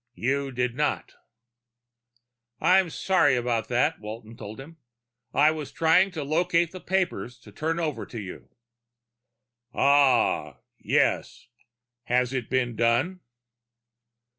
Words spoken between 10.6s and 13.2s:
yes. Has it been done?"